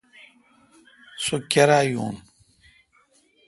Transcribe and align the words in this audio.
سو 1.23 1.35
کیرا 1.51 1.79
یون۔ 1.91 2.15